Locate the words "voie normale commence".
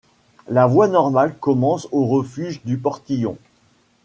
0.65-1.87